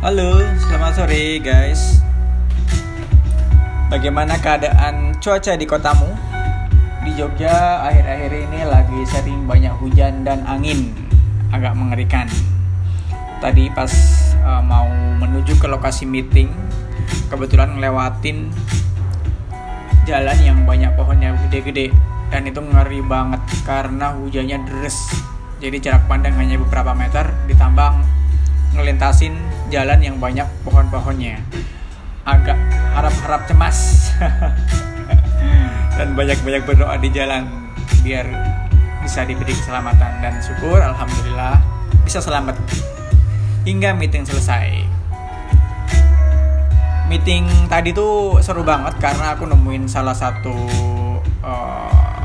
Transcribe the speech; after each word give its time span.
Halo, 0.00 0.40
selamat 0.56 0.96
sore 0.96 1.44
guys. 1.44 2.00
Bagaimana 3.92 4.40
keadaan 4.40 5.12
cuaca 5.20 5.52
di 5.60 5.68
kotamu? 5.68 6.08
Di 7.04 7.12
Jogja 7.20 7.84
akhir-akhir 7.84 8.32
ini 8.32 8.64
lagi 8.64 8.96
sering 9.04 9.44
banyak 9.44 9.76
hujan 9.76 10.24
dan 10.24 10.40
angin, 10.48 10.96
agak 11.52 11.76
mengerikan. 11.76 12.24
Tadi 13.44 13.68
pas 13.76 13.92
uh, 14.40 14.64
mau 14.64 14.88
menuju 15.20 15.60
ke 15.60 15.68
lokasi 15.68 16.08
meeting, 16.08 16.48
kebetulan 17.28 17.76
ngelewatin 17.76 18.48
jalan 20.08 20.38
yang 20.40 20.64
banyak 20.64 20.96
pohonnya 20.96 21.36
gede-gede 21.44 21.92
dan 22.32 22.48
itu 22.48 22.64
ngeri 22.64 23.04
banget 23.04 23.44
karena 23.68 24.16
hujannya 24.16 24.64
deres. 24.64 24.96
Jadi 25.60 25.76
jarak 25.76 26.08
pandang 26.08 26.40
hanya 26.40 26.56
beberapa 26.56 26.96
meter 26.96 27.28
ditambah 27.52 28.19
ngelintasin 28.74 29.34
jalan 29.70 29.98
yang 30.02 30.16
banyak 30.18 30.46
pohon-pohonnya. 30.66 31.42
Agak 32.26 32.58
harap-harap 32.94 33.46
cemas. 33.46 34.10
Dan 35.98 36.16
banyak-banyak 36.16 36.64
berdoa 36.64 36.96
di 36.96 37.12
jalan 37.12 37.44
biar 38.00 38.24
bisa 39.04 39.24
diberi 39.28 39.52
keselamatan 39.52 40.24
dan 40.24 40.40
syukur 40.40 40.80
alhamdulillah 40.80 41.60
bisa 42.04 42.24
selamat. 42.24 42.56
Hingga 43.68 43.92
meeting 43.92 44.24
selesai. 44.24 44.80
Meeting 47.12 47.44
tadi 47.68 47.92
tuh 47.92 48.40
seru 48.40 48.64
banget 48.64 48.96
karena 48.96 49.36
aku 49.36 49.44
nemuin 49.44 49.90
salah 49.90 50.16
satu 50.16 50.56
uh, 51.44 52.24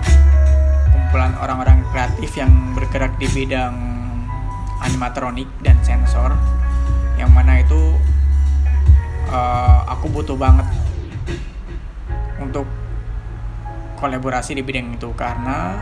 kumpulan 0.94 1.36
orang-orang 1.41 1.84
kreatif 1.91 2.32
yang 2.40 2.52
bergerak 2.77 3.12
di 3.20 3.27
bidang 3.34 3.95
animatronik 4.84 5.48
dan 5.64 5.80
sensor 5.86 6.36
yang 7.16 7.32
mana 7.32 7.64
itu 7.64 7.96
uh, 9.32 9.88
aku 9.88 10.12
butuh 10.12 10.36
banget 10.36 10.68
untuk 12.40 12.68
kolaborasi 13.99 14.55
di 14.55 14.64
bidang 14.64 14.96
itu. 14.96 15.10
Karena 15.16 15.80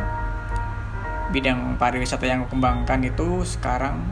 bidang 1.34 1.82
pariwisata 1.82 2.30
yang 2.30 2.46
aku 2.46 2.54
kembangkan 2.54 3.02
itu 3.02 3.42
sekarang 3.42 4.06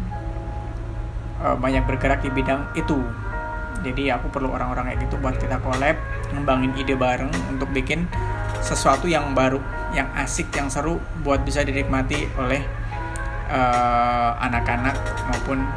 uh, 1.41 1.55
banyak 1.55 1.85
bergerak 1.85 2.25
di 2.25 2.31
bidang 2.33 2.65
itu. 2.73 2.97
Jadi 3.81 4.13
aku 4.13 4.29
perlu 4.29 4.53
orang-orang 4.53 4.93
kayak 4.93 5.09
gitu 5.09 5.15
buat 5.17 5.37
kita 5.41 5.57
collab 5.61 5.97
ngembangin 6.33 6.73
ide 6.77 6.93
bareng 6.93 7.33
untuk 7.49 7.69
bikin 7.73 8.05
sesuatu 8.61 9.09
yang 9.09 9.33
baru 9.33 9.57
yang 9.91 10.05
asik 10.13 10.53
yang 10.53 10.69
seru 10.69 11.01
buat 11.25 11.41
bisa 11.41 11.65
dinikmati 11.65 12.29
oleh 12.37 12.61
uh, 13.51 14.39
anak-anak 14.39 14.95
maupun 15.27 15.67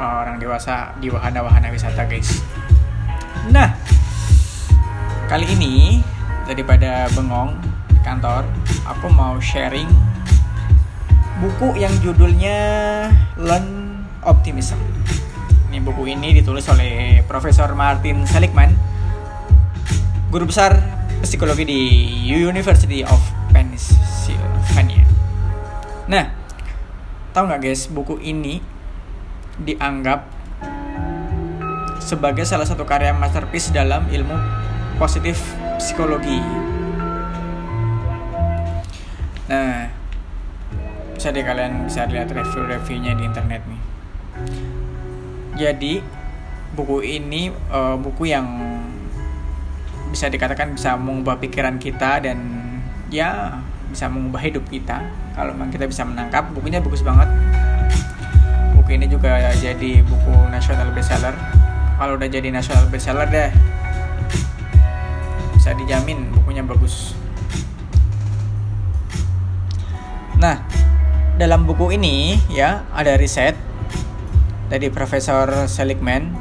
uh, 0.00 0.24
orang 0.24 0.40
dewasa 0.40 0.96
di 0.96 1.12
wahana-wahana 1.12 1.68
wisata 1.68 2.08
guys. 2.08 2.40
Nah, 3.52 3.76
kali 5.28 5.44
ini 5.52 6.00
daripada 6.48 7.06
bengong 7.12 7.52
di 7.92 8.00
kantor, 8.00 8.48
aku 8.88 9.06
mau 9.12 9.36
sharing 9.36 9.88
buku 11.38 11.78
yang 11.78 11.92
judulnya 12.00 12.58
Learn 13.36 14.02
Optimism. 14.24 14.80
Ini 15.68 15.84
buku 15.84 16.08
ini 16.08 16.32
ditulis 16.32 16.64
oleh 16.72 17.20
Profesor 17.28 17.68
Martin 17.76 18.24
Seligman, 18.24 18.72
guru 20.32 20.48
besar 20.48 20.80
psikologi 21.20 21.68
di 21.68 21.80
University 22.24 23.04
of 23.04 23.20
Pennsylvania. 23.52 25.04
Nah, 26.08 26.37
tahu 27.38 27.54
nggak 27.54 27.70
guys 27.70 27.86
buku 27.86 28.18
ini 28.18 28.58
dianggap 29.62 30.26
sebagai 32.02 32.42
salah 32.42 32.66
satu 32.66 32.82
karya 32.82 33.14
masterpiece 33.14 33.70
dalam 33.70 34.10
ilmu 34.10 34.34
positif 34.98 35.38
psikologi. 35.78 36.42
Nah, 39.46 39.86
bisa 41.14 41.30
deh 41.30 41.46
kalian 41.46 41.86
bisa 41.86 42.10
lihat 42.10 42.26
review-reviewnya 42.34 43.14
di 43.14 43.22
internet 43.22 43.62
nih. 43.70 43.82
Jadi 45.62 46.02
buku 46.74 47.06
ini 47.06 47.54
uh, 47.70 47.94
buku 48.02 48.34
yang 48.34 48.50
bisa 50.10 50.26
dikatakan 50.26 50.74
bisa 50.74 50.98
mengubah 50.98 51.38
pikiran 51.38 51.78
kita 51.78 52.18
dan 52.18 52.38
ya 53.14 53.62
bisa 53.88 54.06
mengubah 54.06 54.40
hidup 54.44 54.64
kita. 54.68 55.00
Kalau 55.32 55.56
kita 55.72 55.88
bisa 55.88 56.04
menangkap 56.04 56.52
bukunya 56.52 56.78
bagus 56.80 57.00
banget. 57.00 57.28
Buku 58.76 58.96
ini 58.96 59.08
juga 59.08 59.36
jadi 59.56 60.04
buku 60.04 60.32
nasional 60.52 60.92
bestseller. 60.92 61.34
Kalau 61.98 62.14
udah 62.14 62.28
jadi 62.30 62.48
nasional 62.54 62.86
bestseller 62.88 63.26
deh 63.28 63.50
bisa 65.58 65.74
dijamin 65.74 66.30
bukunya 66.32 66.62
bagus. 66.62 67.12
Nah 70.38 70.62
dalam 71.36 71.66
buku 71.66 71.92
ini 71.98 72.38
ya 72.48 72.86
ada 72.94 73.18
riset 73.18 73.58
dari 74.70 74.88
Profesor 74.88 75.66
Seligman 75.68 76.32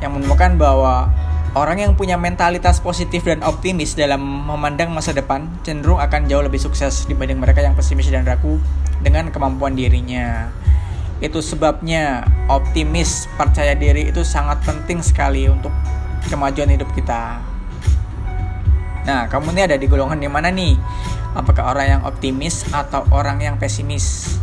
yang 0.00 0.16
menemukan 0.16 0.56
bahwa 0.56 1.12
Orang 1.50 1.82
yang 1.82 1.98
punya 1.98 2.14
mentalitas 2.14 2.78
positif 2.78 3.26
dan 3.26 3.42
optimis 3.42 3.98
dalam 3.98 4.22
memandang 4.22 4.94
masa 4.94 5.10
depan 5.10 5.50
cenderung 5.66 5.98
akan 5.98 6.30
jauh 6.30 6.46
lebih 6.46 6.62
sukses 6.62 7.10
dibanding 7.10 7.42
mereka 7.42 7.58
yang 7.58 7.74
pesimis 7.74 8.06
dan 8.06 8.22
ragu 8.22 8.62
dengan 9.02 9.34
kemampuan 9.34 9.74
dirinya. 9.74 10.46
Itu 11.18 11.42
sebabnya 11.42 12.22
optimis, 12.46 13.26
percaya 13.34 13.74
diri 13.74 14.14
itu 14.14 14.22
sangat 14.22 14.62
penting 14.62 15.02
sekali 15.02 15.50
untuk 15.50 15.74
kemajuan 16.30 16.70
hidup 16.70 16.86
kita. 16.94 17.42
Nah, 19.10 19.26
kamu 19.26 19.50
ini 19.50 19.62
ada 19.66 19.74
di 19.74 19.90
golongan 19.90 20.22
di 20.22 20.30
mana 20.30 20.54
nih? 20.54 20.78
Apakah 21.34 21.74
orang 21.74 21.98
yang 21.98 22.02
optimis 22.06 22.62
atau 22.70 23.02
orang 23.10 23.42
yang 23.42 23.58
pesimis? 23.58 24.38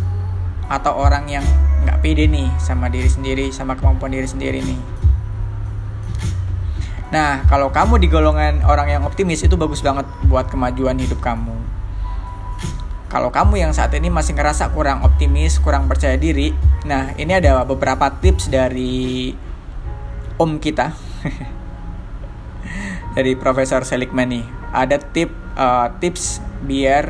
Atau 0.67 0.91
orang 0.91 1.23
yang 1.31 1.45
nggak 1.87 2.03
pede 2.03 2.27
nih 2.27 2.51
sama 2.59 2.91
diri 2.91 3.07
sendiri, 3.07 3.47
sama 3.55 3.79
kemampuan 3.79 4.11
diri 4.11 4.27
sendiri 4.27 4.59
nih? 4.59 4.96
Nah, 7.07 7.47
kalau 7.47 7.71
kamu 7.71 8.03
di 8.03 8.07
golongan 8.11 8.67
orang 8.67 8.91
yang 8.91 9.03
optimis 9.07 9.43
itu 9.43 9.55
bagus 9.55 9.79
banget 9.79 10.03
buat 10.27 10.51
kemajuan 10.51 10.99
hidup 10.99 11.23
kamu. 11.23 11.55
Kalau 13.07 13.31
kamu 13.31 13.63
yang 13.63 13.71
saat 13.71 13.95
ini 13.95 14.11
masih 14.11 14.35
ngerasa 14.35 14.75
kurang 14.75 14.99
optimis, 15.07 15.63
kurang 15.63 15.87
percaya 15.87 16.19
diri, 16.19 16.51
nah 16.83 17.15
ini 17.15 17.39
ada 17.39 17.63
beberapa 17.63 18.11
tips 18.19 18.51
dari 18.51 19.31
om 20.35 20.59
kita. 20.59 20.91
dari 23.17 23.33
Profesor 23.33 23.81
Seligman 23.81 24.29
nih. 24.29 24.45
Ada 24.69 25.01
tip 25.01 25.33
uh, 25.57 25.89
tips 25.97 26.37
biar 26.61 27.09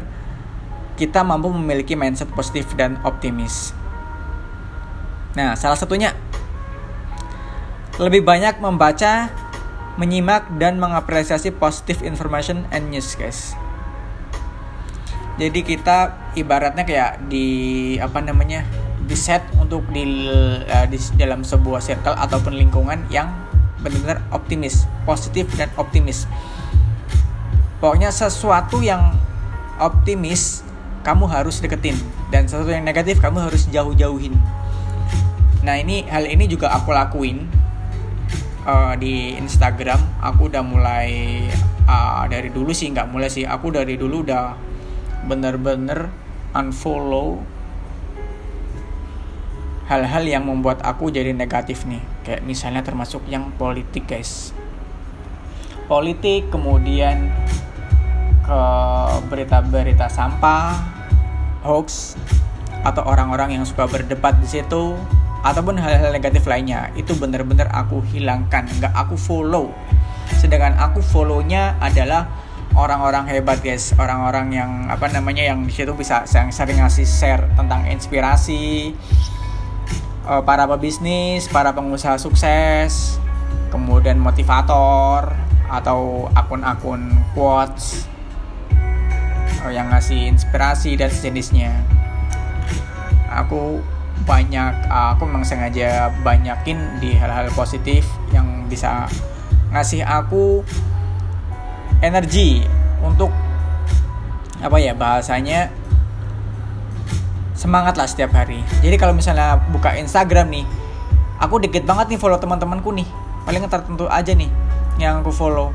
kita 0.95 1.19
mampu 1.21 1.51
memiliki 1.51 1.99
mindset 1.99 2.31
positif 2.31 2.71
dan 2.79 2.95
optimis. 3.03 3.75
Nah, 5.35 5.53
salah 5.59 5.75
satunya 5.75 6.15
lebih 7.99 8.23
banyak 8.23 8.63
membaca 8.63 9.29
menyimak 9.97 10.45
dan 10.61 10.77
mengapresiasi 10.77 11.51
positive 11.53 12.05
information 12.05 12.63
and 12.69 12.93
news 12.93 13.17
guys. 13.17 13.57
Jadi 15.37 15.61
kita 15.61 16.17
ibaratnya 16.33 16.81
kayak 16.81 17.29
di 17.29 17.97
apa 18.01 18.21
namanya 18.25 18.65
di 19.05 19.13
set 19.13 19.45
untuk 19.61 19.85
di, 19.93 20.25
uh, 20.65 20.85
di 20.89 20.97
dalam 21.17 21.45
sebuah 21.45 21.81
circle 21.81 22.17
ataupun 22.17 22.57
lingkungan 22.57 23.05
yang 23.13 23.29
benar-benar 23.81 24.25
optimis 24.33 24.89
positif 25.05 25.45
dan 25.53 25.69
optimis. 25.77 26.25
Pokoknya 27.77 28.09
sesuatu 28.09 28.81
yang 28.81 29.13
optimis 29.77 30.65
kamu 31.05 31.29
harus 31.29 31.61
deketin. 31.61 31.95
Dan 32.33 32.49
sesuatu 32.49 32.73
yang 32.73 32.83
negatif 32.83 33.21
kamu 33.21 33.47
harus 33.47 33.69
jauh-jauhin. 33.69 34.33
Nah 35.63 35.77
ini 35.77 36.03
hal 36.09 36.27
ini 36.27 36.49
juga 36.49 36.73
aku 36.73 36.91
lakuin 36.91 37.47
uh, 38.67 38.93
di 38.99 39.39
Instagram 39.39 40.19
aku 40.19 40.51
udah 40.51 40.61
mulai 40.61 41.41
uh, 41.87 42.27
dari 42.27 42.51
dulu 42.51 42.75
sih 42.75 42.91
nggak 42.91 43.07
mulai 43.07 43.31
sih. 43.31 43.47
Aku 43.47 43.71
dari 43.71 43.95
dulu 43.95 44.27
udah 44.27 44.53
bener-bener 45.25 46.11
unfollow 46.51 47.41
hal-hal 49.87 50.23
yang 50.27 50.43
membuat 50.43 50.83
aku 50.83 51.07
jadi 51.07 51.31
negatif 51.31 51.87
nih. 51.87 52.03
Kayak 52.27 52.43
misalnya 52.43 52.83
termasuk 52.83 53.23
yang 53.31 53.55
politik 53.55 54.03
guys. 54.03 54.51
Politik 55.87 56.51
kemudian 56.51 57.31
ke 58.43 58.61
berita-berita 59.31 60.11
sampah 60.11 60.75
hoax 61.63 62.19
atau 62.83 63.03
orang-orang 63.07 63.59
yang 63.59 63.63
suka 63.67 63.87
berdebat 63.87 64.39
di 64.39 64.47
situ 64.47 64.95
ataupun 65.47 65.79
hal-hal 65.79 66.11
negatif 66.11 66.43
lainnya 66.43 66.91
itu 66.99 67.15
benar-benar 67.15 67.71
aku 67.71 68.03
hilangkan. 68.11 68.67
Nggak 68.67 68.91
aku 68.91 69.15
follow. 69.15 69.71
Sedangkan 70.35 70.75
aku 70.75 70.99
follownya 70.99 71.79
adalah 71.79 72.27
orang-orang 72.75 73.31
hebat 73.31 73.63
guys. 73.63 73.95
Orang-orang 73.95 74.51
yang 74.51 74.71
apa 74.91 75.07
namanya 75.07 75.47
yang 75.47 75.63
di 75.63 75.71
situ 75.71 75.95
bisa 75.95 76.27
yang 76.27 76.51
sering 76.51 76.83
ngasih 76.83 77.07
share 77.07 77.47
tentang 77.55 77.87
inspirasi 77.87 78.91
uh, 80.27 80.43
para 80.43 80.67
pebisnis, 80.67 81.47
para 81.47 81.71
pengusaha 81.71 82.19
sukses, 82.19 83.15
kemudian 83.71 84.19
motivator 84.19 85.31
atau 85.71 86.27
akun-akun 86.35 87.11
quotes 87.31 88.07
uh, 89.63 89.71
yang 89.71 89.87
ngasih 89.95 90.27
inspirasi 90.27 90.99
dan 90.99 91.07
sejenisnya. 91.07 91.71
Aku 93.31 93.79
banyak 94.25 94.89
uh, 94.89 95.13
aku 95.13 95.29
memang 95.29 95.45
sengaja 95.45 96.09
banyakin 96.25 96.77
di 97.03 97.13
hal-hal 97.13 97.51
positif 97.53 98.07
yang 98.33 98.65
bisa 98.65 99.05
ngasih 99.71 100.01
aku 100.03 100.63
energi 102.01 102.63
untuk 103.03 103.29
apa 104.57 104.77
ya 104.81 104.97
bahasanya 104.97 105.69
semangat 107.57 107.97
lah 107.97 108.05
setiap 108.09 108.33
hari. 108.33 108.61
Jadi 108.81 108.95
kalau 108.97 109.13
misalnya 109.13 109.61
buka 109.69 109.93
Instagram 109.97 110.49
nih 110.49 110.65
aku 111.41 111.61
dikit 111.61 111.85
banget 111.85 112.17
nih 112.17 112.19
follow 112.21 112.37
teman-temanku 112.37 112.89
nih. 112.93 113.07
Paling 113.45 113.63
tertentu 113.69 114.05
aja 114.09 114.33
nih 114.33 114.49
yang 114.97 115.21
aku 115.21 115.29
follow 115.31 115.71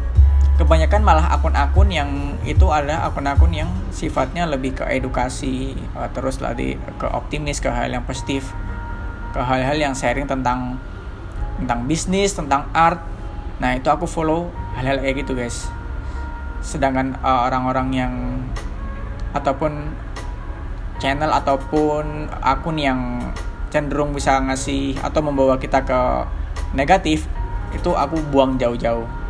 kebanyakan 0.61 1.01
malah 1.01 1.33
akun-akun 1.33 1.89
yang 1.89 2.11
itu 2.45 2.69
ada 2.69 3.09
akun-akun 3.09 3.53
yang 3.57 3.71
sifatnya 3.89 4.45
lebih 4.45 4.77
ke 4.77 4.85
edukasi 4.85 5.73
uh, 5.97 6.09
terus 6.13 6.45
lagi 6.45 6.77
ke 7.01 7.07
optimis 7.09 7.59
ke 7.59 7.73
hal 7.73 7.89
yang 7.89 8.05
positif 8.05 8.53
ke 9.33 9.41
hal-hal 9.41 9.81
yang 9.81 9.95
sharing 9.97 10.29
tentang 10.29 10.77
tentang 11.57 11.89
bisnis 11.89 12.37
tentang 12.37 12.69
art. 12.77 13.01
Nah 13.63 13.79
itu 13.79 13.89
aku 13.89 14.05
follow 14.05 14.53
hal-hal 14.77 15.01
kayak 15.01 15.25
gitu 15.25 15.33
guys. 15.33 15.73
Sedangkan 16.61 17.17
uh, 17.25 17.49
orang-orang 17.49 17.89
uh, 17.91 17.97
yang 17.97 18.15
ataupun 19.33 19.73
channel 21.01 21.33
ataupun 21.33 22.29
akun 22.45 22.77
yang 22.77 23.01
cenderung 23.73 24.13
bisa 24.13 24.37
ngasih 24.45 25.01
atau 25.01 25.25
membawa 25.25 25.57
kita 25.57 25.81
ke 25.83 26.01
negatif 26.77 27.25
itu 27.73 27.91
aku 27.97 28.21
buang 28.29 28.61
jauh-jauh 28.61 29.22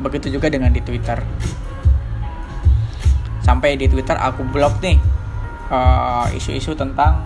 begitu 0.00 0.32
juga 0.32 0.48
dengan 0.48 0.72
di 0.72 0.80
Twitter 0.80 1.20
sampai 3.44 3.76
di 3.76 3.86
Twitter 3.86 4.16
aku 4.16 4.44
blok 4.48 4.80
nih 4.80 4.96
uh, 5.68 6.26
isu-isu 6.32 6.72
tentang 6.76 7.24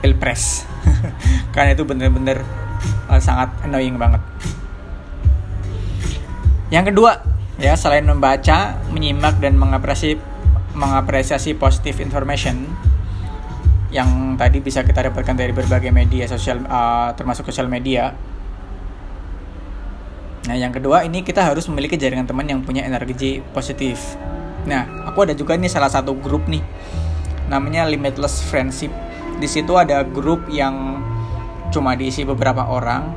pilpres 0.00 0.64
karena 1.56 1.72
itu 1.72 1.84
bener-bener 1.84 2.44
uh, 3.08 3.20
sangat 3.20 3.52
annoying 3.64 3.96
banget 3.96 4.20
yang 6.70 6.86
kedua 6.86 7.20
ya 7.60 7.76
selain 7.76 8.06
membaca 8.06 8.78
menyimak 8.94 9.36
dan 9.42 9.58
mengapresiasi 9.58 10.16
mengapresiasi 10.70 11.58
positive 11.58 11.98
information 11.98 12.64
yang 13.90 14.38
tadi 14.38 14.62
bisa 14.62 14.86
kita 14.86 15.10
dapatkan 15.10 15.34
dari 15.34 15.50
berbagai 15.50 15.90
media 15.90 16.30
sosial 16.30 16.62
uh, 16.62 17.10
termasuk 17.18 17.50
sosial 17.50 17.66
media. 17.66 18.14
Nah, 20.48 20.56
yang 20.56 20.72
kedua 20.72 21.04
ini 21.04 21.20
kita 21.20 21.44
harus 21.44 21.68
memiliki 21.68 22.00
jaringan 22.00 22.24
teman 22.24 22.48
yang 22.48 22.64
punya 22.64 22.86
energi 22.86 23.44
positif. 23.52 24.16
Nah, 24.64 24.88
aku 25.04 25.28
ada 25.28 25.34
juga 25.36 25.56
nih 25.56 25.68
salah 25.68 25.92
satu 25.92 26.16
grup 26.16 26.48
nih 26.48 26.64
namanya 27.50 27.84
Limitless 27.84 28.46
Friendship. 28.46 28.94
Di 29.36 29.48
situ 29.50 29.76
ada 29.76 30.06
grup 30.06 30.46
yang 30.48 31.02
cuma 31.74 31.98
diisi 31.98 32.24
beberapa 32.24 32.64
orang, 32.64 33.10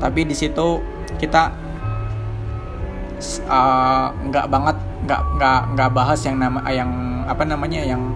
tapi 0.00 0.24
di 0.24 0.36
situ 0.36 0.80
kita 1.20 1.52
uh, 3.48 4.08
nggak 4.12 4.46
uh, 4.46 4.50
banget 4.50 4.76
nggak 5.06 5.20
nggak 5.38 5.60
nggak 5.76 5.90
bahas 5.92 6.20
yang 6.24 6.36
nama 6.40 6.60
yang 6.68 6.90
apa 7.26 7.42
namanya 7.46 7.80
yang 7.82 8.12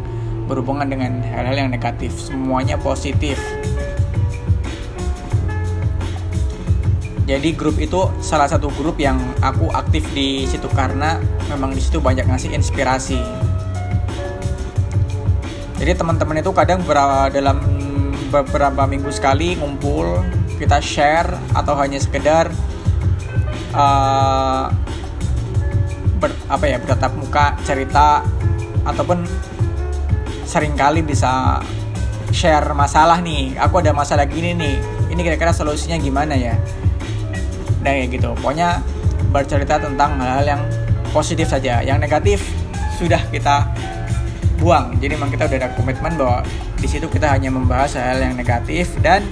berhubungan 0.51 0.91
dengan 0.91 1.23
hal-hal 1.23 1.67
yang 1.67 1.71
negatif 1.71 2.11
semuanya 2.19 2.75
positif 2.75 3.39
jadi 7.31 7.55
grup 7.55 7.79
itu 7.79 8.11
salah 8.19 8.51
satu 8.51 8.75
grup 8.75 8.99
yang 8.99 9.15
aku 9.39 9.71
aktif 9.71 10.03
di 10.11 10.51
situ 10.51 10.67
karena 10.75 11.23
memang 11.47 11.71
di 11.71 11.79
situ 11.79 12.03
banyak 12.03 12.27
ngasih 12.27 12.51
inspirasi. 12.51 13.23
Jadi 15.79 15.95
teman-teman 15.95 16.43
itu 16.43 16.51
kadang 16.51 16.83
berada 16.83 17.31
dalam 17.31 17.63
beberapa 18.35 18.83
minggu 18.83 19.15
sekali 19.15 19.55
ngumpul 19.55 20.27
kita 20.59 20.83
share 20.83 21.31
atau 21.55 21.79
hanya 21.79 22.03
sekedar 22.03 22.51
uh, 23.79 24.67
ber, 26.19 26.35
apa 26.51 26.65
ya 26.67 26.83
bertatap 26.83 27.15
muka 27.15 27.55
cerita 27.63 28.27
ataupun 28.83 29.23
sering 30.51 30.75
kali 30.75 31.07
bisa 31.07 31.63
share 32.35 32.75
masalah 32.75 33.23
nih. 33.23 33.55
Aku 33.55 33.79
ada 33.79 33.95
masalah 33.95 34.27
gini 34.27 34.51
nih. 34.51 34.77
Ini 35.15 35.21
kira-kira 35.23 35.55
solusinya 35.55 35.95
gimana 35.95 36.35
ya 36.35 36.59
dan 37.81 37.91
kayak 38.01 38.11
gitu. 38.21 38.31
Pokoknya 38.39 38.81
bercerita 39.31 39.79
tentang 39.81 40.19
hal-hal 40.21 40.59
yang 40.59 40.63
positif 41.11 41.51
saja. 41.51 41.81
Yang 41.81 41.99
negatif 42.01 42.39
sudah 42.97 43.21
kita 43.33 43.69
buang. 44.61 44.97
Jadi 45.01 45.17
memang 45.17 45.33
kita 45.33 45.49
udah 45.49 45.59
ada 45.59 45.71
komitmen 45.73 46.13
bahwa 46.21 46.45
di 46.77 46.89
situ 46.89 47.09
kita 47.09 47.33
hanya 47.33 47.49
membahas 47.49 47.97
hal 47.97 48.21
yang 48.21 48.37
negatif 48.37 48.93
dan 49.01 49.25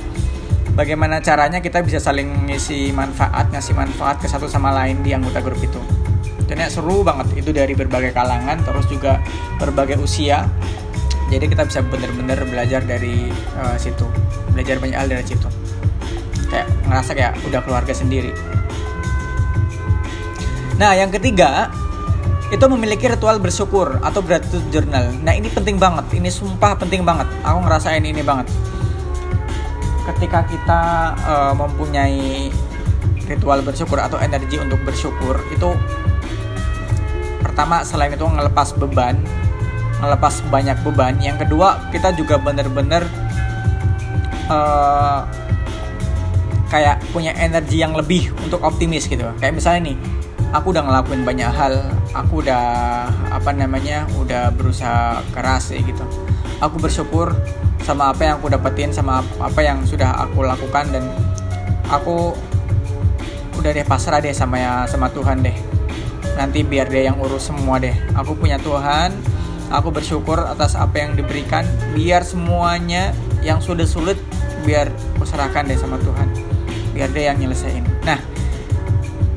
bagaimana 0.72 1.20
caranya 1.20 1.60
kita 1.60 1.84
bisa 1.84 2.00
saling 2.00 2.48
ngisi 2.48 2.92
manfaat 2.96 3.52
ngasih 3.52 3.76
manfaat 3.76 4.20
ke 4.20 4.26
satu 4.28 4.48
sama 4.48 4.72
lain 4.72 5.04
di 5.04 5.12
anggota 5.12 5.44
grup 5.44 5.60
itu. 5.60 5.80
Dan 6.48 6.64
seru 6.72 7.04
banget. 7.04 7.44
Itu 7.44 7.52
dari 7.52 7.76
berbagai 7.76 8.16
kalangan 8.16 8.64
terus 8.64 8.88
juga 8.88 9.20
berbagai 9.60 10.00
usia. 10.00 10.48
Jadi 11.28 11.44
kita 11.44 11.68
bisa 11.68 11.84
bener-bener 11.84 12.40
belajar 12.48 12.80
dari 12.88 13.28
uh, 13.60 13.76
situ. 13.76 14.08
Belajar 14.56 14.80
banyak 14.80 14.96
hal 14.96 15.12
dari 15.12 15.28
situ 15.28 15.67
kayak 16.48 16.66
ngerasa 16.88 17.10
kayak 17.14 17.32
udah 17.44 17.60
keluarga 17.64 17.92
sendiri. 17.92 18.32
Nah 20.78 20.94
yang 20.94 21.10
ketiga 21.10 21.68
itu 22.48 22.64
memiliki 22.64 23.04
ritual 23.10 23.36
bersyukur 23.36 24.00
atau 24.00 24.24
gratitude 24.24 24.64
journal. 24.72 25.12
Nah 25.20 25.36
ini 25.36 25.52
penting 25.52 25.76
banget. 25.76 26.08
Ini 26.16 26.32
sumpah 26.32 26.80
penting 26.80 27.04
banget. 27.04 27.28
Aku 27.44 27.60
ngerasain 27.60 28.00
ini 28.00 28.24
banget. 28.24 28.48
Ketika 30.08 30.48
kita 30.48 30.80
uh, 31.28 31.52
mempunyai 31.52 32.48
ritual 33.28 33.60
bersyukur 33.60 34.00
atau 34.00 34.16
energi 34.16 34.56
untuk 34.56 34.80
bersyukur 34.80 35.36
itu 35.52 35.68
pertama 37.44 37.84
selain 37.84 38.16
itu 38.16 38.24
ngelepas 38.24 38.72
beban 38.80 39.20
ngelepas 40.00 40.40
banyak 40.48 40.78
beban. 40.86 41.18
Yang 41.20 41.44
kedua 41.44 41.90
kita 41.92 42.14
juga 42.16 42.38
bener-bener 42.40 43.04
uh, 44.48 45.26
kayak 46.68 47.00
punya 47.10 47.32
energi 47.36 47.80
yang 47.80 47.96
lebih 47.96 48.32
untuk 48.44 48.60
optimis 48.62 49.08
gitu. 49.08 49.24
Kayak 49.40 49.56
misalnya 49.56 49.92
nih 49.92 49.96
aku 50.52 50.72
udah 50.72 50.84
ngelakuin 50.84 51.24
banyak 51.24 51.50
hal 51.52 51.74
aku 52.16 52.44
udah 52.44 52.64
apa 53.32 53.50
namanya 53.52 54.08
udah 54.20 54.52
berusaha 54.52 55.24
keras 55.32 55.72
ya 55.72 55.80
gitu. 55.80 56.04
Aku 56.60 56.76
bersyukur 56.80 57.32
sama 57.84 58.12
apa 58.12 58.28
yang 58.28 58.34
aku 58.40 58.52
dapetin 58.52 58.92
sama 58.92 59.24
apa 59.40 59.60
yang 59.64 59.80
sudah 59.88 60.12
aku 60.28 60.44
lakukan 60.44 60.92
dan 60.92 61.04
aku 61.88 62.36
udah 63.58 63.70
deh 63.74 63.86
pasrah 63.88 64.20
deh 64.20 64.32
sama 64.36 64.60
ya 64.60 64.72
sama 64.84 65.08
Tuhan 65.08 65.40
deh. 65.40 65.56
Nanti 66.36 66.62
biar 66.62 66.86
dia 66.86 67.10
yang 67.10 67.18
urus 67.18 67.50
semua 67.50 67.80
deh. 67.80 67.96
Aku 68.14 68.36
punya 68.36 68.60
Tuhan 68.60 69.16
aku 69.68 69.92
bersyukur 69.92 70.36
atas 70.44 70.76
apa 70.76 71.00
yang 71.00 71.16
diberikan. 71.16 71.64
Biar 71.96 72.28
semuanya 72.28 73.16
yang 73.40 73.64
sudah 73.64 73.88
sulit 73.88 74.20
biar 74.68 74.92
aku 75.16 75.24
serahkan 75.24 75.64
deh 75.64 75.78
sama 75.78 75.96
Tuhan 76.02 76.37
biar 76.98 77.14
dia 77.14 77.30
yang 77.30 77.38
nyelesain. 77.38 77.86
Nah 78.02 78.18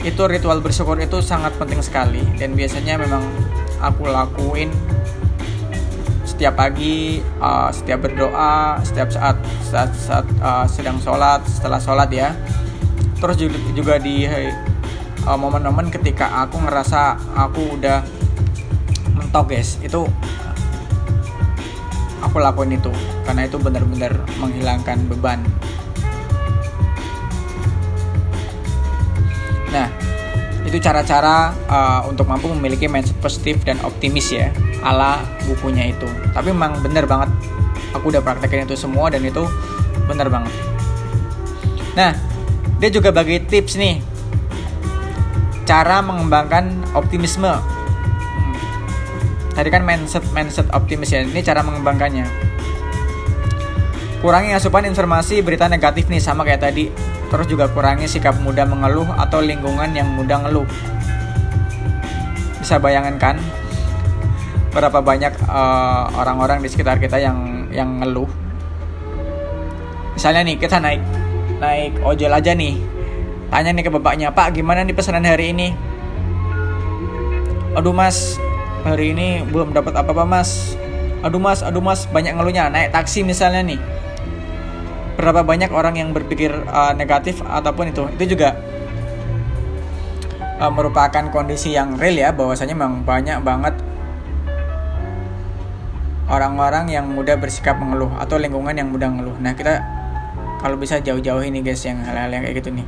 itu 0.02 0.18
ritual 0.26 0.66
bersyukur 0.66 0.98
itu 0.98 1.22
sangat 1.22 1.54
penting 1.62 1.78
sekali. 1.86 2.26
Dan 2.42 2.58
biasanya 2.58 2.98
memang 2.98 3.22
aku 3.78 4.10
lakuin 4.10 4.74
setiap 6.26 6.58
pagi 6.58 7.22
uh, 7.38 7.70
setiap 7.70 8.02
berdoa 8.10 8.82
setiap 8.82 9.14
saat 9.14 9.38
saat, 9.62 9.94
saat 9.94 10.26
uh, 10.42 10.66
sedang 10.66 10.98
sholat 10.98 11.46
setelah 11.46 11.78
sholat 11.78 12.10
ya. 12.10 12.34
Terus 13.22 13.38
juga, 13.38 13.58
juga 13.78 13.94
di 14.02 14.26
uh, 14.26 15.38
momen-momen 15.38 15.94
ketika 15.94 16.42
aku 16.42 16.66
ngerasa 16.66 17.22
aku 17.38 17.78
udah 17.78 18.02
mentok 19.14 19.54
guys 19.54 19.78
itu 19.86 20.02
aku 22.26 22.42
lakuin 22.42 22.74
itu. 22.74 22.90
Karena 23.22 23.46
itu 23.46 23.62
benar-benar 23.62 24.18
menghilangkan 24.42 24.98
beban 25.14 25.46
itu 30.72 30.80
cara-cara 30.80 31.52
uh, 31.68 32.08
untuk 32.08 32.24
mampu 32.32 32.48
memiliki 32.48 32.88
mindset 32.88 33.20
positif 33.20 33.60
dan 33.68 33.76
optimis 33.84 34.32
ya 34.32 34.56
ala 34.88 35.20
bukunya 35.44 35.92
itu. 35.92 36.08
Tapi 36.32 36.56
memang 36.56 36.80
bener 36.80 37.04
banget. 37.04 37.28
Aku 37.92 38.08
udah 38.08 38.24
praktekin 38.24 38.64
itu 38.64 38.80
semua 38.80 39.12
dan 39.12 39.20
itu 39.20 39.44
bener 40.08 40.32
banget. 40.32 40.56
Nah 42.00 42.16
dia 42.80 42.88
juga 42.88 43.12
bagi 43.12 43.44
tips 43.44 43.76
nih. 43.76 44.00
Cara 45.68 46.00
mengembangkan 46.00 46.96
optimisme. 46.96 47.52
Hmm. 47.52 48.56
tadi 49.52 49.68
kan 49.68 49.84
mindset 49.84 50.24
mindset 50.32 50.72
optimis 50.72 51.12
ya. 51.12 51.20
Ini 51.20 51.44
cara 51.44 51.68
mengembangkannya. 51.68 52.24
Kurangi 54.24 54.56
asupan 54.56 54.88
informasi 54.88 55.44
berita 55.44 55.68
negatif 55.68 56.08
nih 56.08 56.24
sama 56.24 56.48
kayak 56.48 56.64
tadi 56.64 57.11
terus 57.32 57.48
juga 57.48 57.72
kurangi 57.72 58.12
sikap 58.12 58.36
mudah 58.44 58.68
mengeluh 58.68 59.08
atau 59.16 59.40
lingkungan 59.40 59.96
yang 59.96 60.12
mudah 60.12 60.44
ngeluh. 60.44 60.68
Bisa 62.60 62.76
bayangkan 62.76 63.16
kan 63.16 63.36
berapa 64.76 65.00
banyak 65.00 65.32
uh, 65.48 66.12
orang-orang 66.20 66.60
di 66.60 66.68
sekitar 66.68 67.00
kita 67.00 67.16
yang 67.24 67.72
yang 67.72 68.04
ngeluh? 68.04 68.28
Misalnya 70.12 70.44
nih 70.44 70.60
kita 70.60 70.84
naik 70.84 71.02
naik 71.64 72.04
ojol 72.04 72.36
aja 72.36 72.52
nih. 72.52 72.76
Tanya 73.48 73.72
nih 73.72 73.84
ke 73.88 73.92
bapaknya 73.96 74.36
pak 74.36 74.52
gimana 74.52 74.84
nih 74.84 74.92
pesanan 74.92 75.24
hari 75.24 75.56
ini? 75.56 75.72
Aduh 77.80 77.96
mas 77.96 78.36
hari 78.84 79.16
ini 79.16 79.48
belum 79.48 79.72
dapat 79.72 79.96
apa-apa 79.96 80.28
mas. 80.28 80.76
Aduh 81.24 81.40
mas 81.40 81.64
aduh 81.64 81.80
mas 81.80 82.04
banyak 82.12 82.36
ngeluhnya. 82.36 82.68
Naik 82.68 82.92
taksi 82.92 83.24
misalnya 83.24 83.64
nih 83.64 83.80
berapa 85.20 85.44
banyak 85.44 85.72
orang 85.72 86.00
yang 86.00 86.10
berpikir 86.16 86.52
uh, 86.72 86.96
negatif 86.96 87.44
ataupun 87.44 87.92
itu 87.92 88.04
itu 88.16 88.36
juga 88.38 88.56
uh, 90.62 90.72
merupakan 90.72 91.28
kondisi 91.34 91.74
yang 91.74 91.98
real 91.98 92.16
ya 92.16 92.30
bahwasanya 92.32 92.78
memang 92.78 93.02
banyak 93.04 93.38
banget 93.42 93.76
orang-orang 96.32 96.88
yang 96.88 97.12
mudah 97.12 97.36
bersikap 97.36 97.76
mengeluh 97.76 98.10
atau 98.16 98.40
lingkungan 98.40 98.72
yang 98.72 98.88
mudah 98.88 99.12
mengeluh. 99.12 99.36
Nah 99.44 99.52
kita 99.52 99.84
kalau 100.64 100.80
bisa 100.80 101.04
jauh-jauh 101.04 101.44
ini 101.44 101.60
guys 101.60 101.84
yang 101.84 102.00
hal-hal 102.08 102.32
yang 102.32 102.48
kayak 102.48 102.64
gitu 102.64 102.72
nih. 102.72 102.88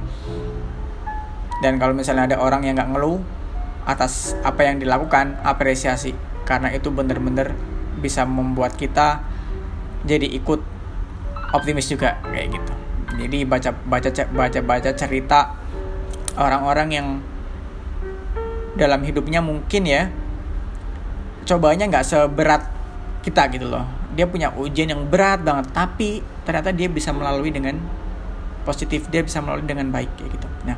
Dan 1.59 1.75
kalau 1.75 1.91
misalnya 1.91 2.31
ada 2.31 2.37
orang 2.39 2.63
yang 2.63 2.79
nggak 2.79 2.95
ngeluh 2.95 3.19
atas 3.83 4.39
apa 4.47 4.63
yang 4.63 4.79
dilakukan, 4.79 5.43
apresiasi 5.43 6.15
karena 6.47 6.71
itu 6.71 6.87
bener-bener 6.87 7.51
bisa 7.99 8.23
membuat 8.23 8.79
kita 8.79 9.23
jadi 10.07 10.27
ikut 10.39 10.59
optimis 11.53 11.87
juga 11.87 12.17
kayak 12.25 12.47
gitu. 12.57 12.73
Jadi 13.13 13.45
baca 13.45 13.69
baca 13.85 14.09
baca 14.09 14.59
baca 14.65 14.89
cerita 14.97 15.39
orang-orang 16.33 16.89
yang 16.89 17.07
dalam 18.73 19.05
hidupnya 19.05 19.37
mungkin 19.37 19.85
ya 19.85 20.09
cobanya 21.45 21.85
nggak 21.87 22.05
seberat 22.05 22.65
kita 23.21 23.53
gitu 23.53 23.69
loh. 23.69 23.85
Dia 24.17 24.25
punya 24.25 24.49
ujian 24.53 24.89
yang 24.89 25.05
berat 25.07 25.45
banget 25.45 25.69
tapi 25.69 26.25
ternyata 26.43 26.73
dia 26.73 26.89
bisa 26.89 27.13
melalui 27.13 27.53
dengan 27.53 27.77
positif 28.65 29.07
dia 29.13 29.21
bisa 29.21 29.39
melalui 29.39 29.69
dengan 29.69 29.93
baik 29.93 30.09
kayak 30.17 30.29
gitu. 30.33 30.47
Nah 30.65 30.77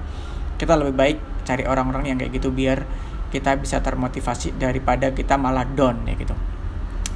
kita 0.59 0.75
lebih 0.75 0.95
baik 0.95 1.17
cari 1.47 1.63
orang-orang 1.63 2.11
yang 2.11 2.17
kayak 2.19 2.35
gitu 2.35 2.51
biar 2.51 2.83
kita 3.31 3.55
bisa 3.59 3.79
termotivasi 3.79 4.55
daripada 4.59 5.11
kita 5.15 5.39
malah 5.39 5.63
down 5.63 6.03
ya 6.03 6.19
gitu. 6.19 6.35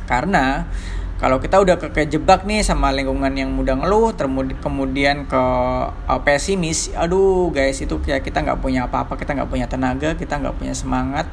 Karena 0.07 0.65
kalau 1.19 1.35
kita 1.43 1.59
udah 1.59 1.75
kejebak 1.75 2.47
nih 2.47 2.63
sama 2.63 2.95
lingkungan 2.95 3.35
yang 3.35 3.51
mudah 3.51 3.75
ngeluh 3.75 4.15
kemudian 4.63 5.27
ke 5.27 5.43
uh, 5.91 6.19
pesimis 6.23 6.95
aduh 6.95 7.51
guys 7.51 7.83
itu 7.83 7.99
kayak 7.99 8.23
kita 8.23 8.39
nggak 8.39 8.63
punya 8.63 8.87
apa-apa 8.87 9.19
kita 9.19 9.35
nggak 9.35 9.51
punya 9.51 9.67
tenaga 9.67 10.15
kita 10.15 10.39
nggak 10.39 10.55
punya 10.55 10.71
semangat. 10.71 11.27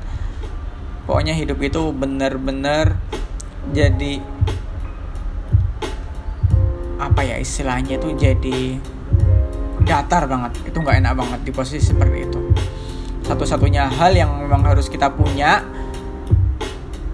Pokoknya 1.06 1.38
hidup 1.38 1.62
itu 1.62 1.94
bener-bener 1.94 2.98
jadi 3.70 4.18
apa 6.98 7.22
ya 7.22 7.38
istilahnya 7.38 8.02
itu 8.02 8.10
jadi 8.18 8.82
datar 9.86 10.26
banget. 10.26 10.66
Itu 10.66 10.82
nggak 10.82 10.98
enak 10.98 11.14
banget 11.14 11.40
di 11.46 11.54
posisi 11.54 11.94
seperti 11.94 12.26
itu. 12.26 12.40
Satu-satunya 13.22 13.86
hal 13.86 14.18
yang 14.18 14.34
memang 14.34 14.66
harus 14.66 14.90
kita 14.90 15.14
punya 15.14 15.62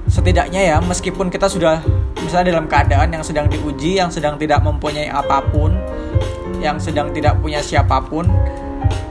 setidaknya 0.09 0.73
ya 0.73 0.76
meskipun 0.81 1.29
kita 1.29 1.52
sudah 1.52 1.85
misalnya 2.23 2.57
dalam 2.57 2.67
keadaan 2.71 3.09
yang 3.11 3.25
sedang 3.26 3.47
diuji 3.50 3.99
yang 3.99 4.09
sedang 4.09 4.38
tidak 4.38 4.62
mempunyai 4.62 5.11
apa 5.11 5.43
pun 5.50 5.75
yang 6.62 6.79
sedang 6.79 7.11
tidak 7.11 7.37
punya 7.43 7.59
siapa 7.59 7.99
pun 7.99 8.31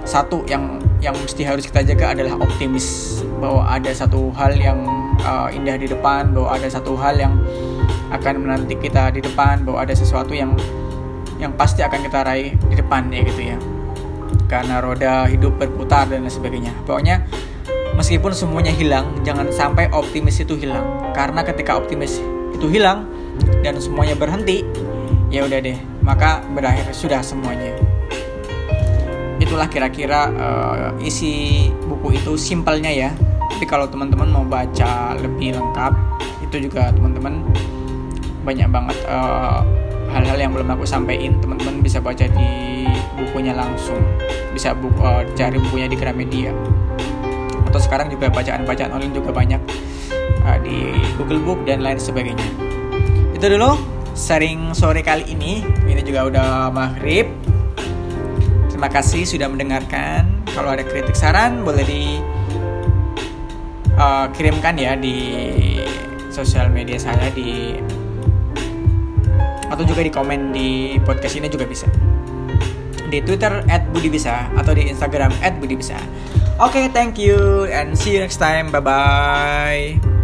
satu 0.08 0.48
yang 0.48 0.80
yang 1.04 1.18
mesti 1.18 1.44
harus 1.44 1.68
kita 1.68 1.84
jaga 1.84 2.14
adalah 2.16 2.38
optimis 2.40 3.20
bahwa 3.42 3.66
ada 3.66 3.90
satu 3.92 4.30
hal 4.38 4.54
yang 4.54 4.86
uh, 5.26 5.50
indah 5.50 5.76
di 5.76 5.90
depan 5.90 6.32
bahwa 6.32 6.54
ada 6.54 6.68
satu 6.70 6.94
hal 6.96 7.18
yang 7.18 7.34
akan 8.14 8.44
menanti 8.44 8.78
kita 8.78 9.10
di 9.10 9.24
depan 9.24 9.66
bahwa 9.66 9.82
ada 9.82 9.96
sesuatu 9.98 10.36
yang 10.36 10.54
yang 11.42 11.50
pasti 11.58 11.82
akan 11.82 12.06
kita 12.06 12.22
raih 12.22 12.54
di 12.70 12.76
depan 12.78 13.10
ya 13.10 13.22
gitu 13.26 13.42
ya. 13.42 13.58
Karena 14.46 14.78
roda 14.78 15.26
hidup 15.26 15.58
berputar 15.58 16.06
dan 16.06 16.22
lain 16.22 16.30
sebagainya. 16.30 16.76
Pokoknya 16.86 17.26
meskipun 17.98 18.30
semuanya 18.36 18.70
hilang 18.70 19.10
jangan 19.26 19.50
sampai 19.50 19.90
optimis 19.90 20.38
itu 20.38 20.54
hilang. 20.54 20.86
Karena 21.18 21.42
ketika 21.42 21.82
optimis 21.82 22.22
itu 22.54 22.66
hilang 22.70 23.08
dan 23.66 23.80
semuanya 23.82 24.16
berhenti. 24.16 24.64
Ya 25.32 25.48
udah 25.48 25.64
deh 25.64 25.92
maka 26.02 26.42
berakhir 26.52 26.92
sudah 26.92 27.22
semuanya. 27.22 27.78
Itulah 29.42 29.70
kira-kira 29.70 30.30
uh, 30.30 30.94
isi 31.02 31.70
buku 31.86 32.18
itu 32.18 32.38
simpelnya 32.38 32.90
ya. 32.90 33.10
Tapi 33.50 33.66
kalau 33.70 33.86
teman-teman 33.90 34.30
mau 34.30 34.46
baca 34.46 35.14
lebih 35.18 35.54
lengkap 35.58 35.94
itu 36.42 36.68
juga 36.68 36.90
teman-teman 36.92 37.46
banyak 38.42 38.68
banget 38.74 38.98
eh, 39.06 39.60
hal-hal 40.10 40.38
yang 40.42 40.52
belum 40.52 40.74
aku 40.74 40.84
sampaikan 40.84 41.38
teman-teman 41.38 41.80
bisa 41.86 42.02
baca 42.02 42.26
di 42.26 42.50
bukunya 43.22 43.54
langsung. 43.54 44.02
Bisa 44.52 44.76
buku, 44.76 45.00
uh, 45.00 45.24
cari 45.38 45.62
bukunya 45.62 45.88
di 45.88 45.96
Gramedia. 45.96 46.52
Atau 47.70 47.80
sekarang 47.80 48.12
juga 48.12 48.28
bacaan-bacaan 48.34 48.92
online 48.92 49.16
juga 49.16 49.32
banyak 49.32 49.62
uh, 50.46 50.58
di 50.62 50.94
Google 51.18 51.42
Book 51.42 51.60
dan 51.66 51.82
lain 51.82 51.98
sebagainya 51.98 52.48
itu 53.36 53.46
dulu 53.46 53.78
sharing 54.14 54.76
sore 54.76 55.02
kali 55.02 55.26
ini 55.30 55.66
ini 55.88 56.02
juga 56.04 56.28
udah 56.30 56.50
maghrib 56.70 57.30
terima 58.70 58.90
kasih 58.90 59.26
sudah 59.26 59.48
mendengarkan 59.50 60.28
kalau 60.52 60.74
ada 60.74 60.84
kritik 60.86 61.16
saran 61.16 61.64
boleh 61.66 61.86
di 61.86 62.04
uh, 63.98 64.28
kirimkan 64.34 64.78
ya 64.78 64.94
di 64.98 65.18
sosial 66.32 66.70
media 66.72 66.98
saya 66.98 67.30
di 67.34 67.78
atau 69.72 69.88
juga 69.88 70.04
di 70.04 70.12
komen 70.12 70.52
di 70.52 71.00
podcast 71.02 71.40
ini 71.40 71.48
juga 71.48 71.64
bisa 71.64 71.88
di 73.12 73.20
Twitter 73.20 73.60
@budibisa 73.92 74.48
atau 74.56 74.72
di 74.72 74.88
Instagram 74.88 75.36
@budibisa. 75.60 76.00
Oke, 76.64 76.80
okay, 76.80 76.86
thank 76.96 77.20
you 77.20 77.68
and 77.68 77.92
see 78.00 78.16
you 78.16 78.24
next 78.24 78.40
time. 78.40 78.72
Bye 78.72 78.80
bye. 78.80 80.21